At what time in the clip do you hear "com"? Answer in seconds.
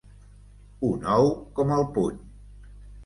1.59-1.75